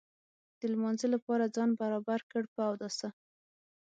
[0.59, 3.09] د لمانځه لپاره ځان برابر کړ په اوداسه.